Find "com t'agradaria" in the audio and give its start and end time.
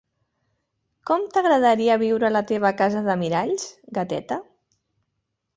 1.09-1.99